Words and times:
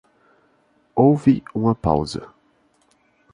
Houve 0.95 1.43
uma 1.53 1.75
pausa. 1.75 2.27